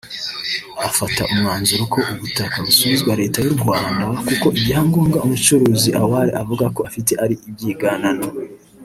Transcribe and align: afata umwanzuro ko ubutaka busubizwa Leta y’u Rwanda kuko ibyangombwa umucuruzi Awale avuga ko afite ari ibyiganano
afata 0.87 1.21
umwanzuro 1.33 1.83
ko 1.93 1.99
ubutaka 2.15 2.57
busubizwa 2.65 3.11
Leta 3.21 3.39
y’u 3.45 3.55
Rwanda 3.61 4.05
kuko 4.27 4.47
ibyangombwa 4.59 5.17
umucuruzi 5.25 5.89
Awale 6.01 6.31
avuga 6.41 6.65
ko 6.75 6.81
afite 6.89 7.11
ari 7.23 7.35
ibyiganano 7.49 8.25